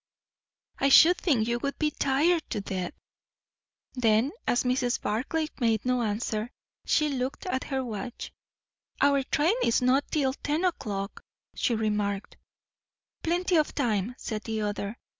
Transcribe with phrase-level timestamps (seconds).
[0.79, 2.95] "I should think you would be tired to death!"
[3.93, 4.99] Then, as Mrs.
[4.99, 6.49] Barclay made no answer,
[6.85, 8.33] she looked at her watch.
[8.99, 11.21] "Our train is not till ten o'clock,"
[11.53, 12.37] she remarked.
[13.21, 14.97] "Plenty of time," said the other.